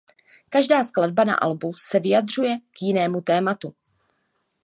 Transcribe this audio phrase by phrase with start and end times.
[0.49, 3.73] Každá skladba na albu se vyjadřuje k jinému tématu.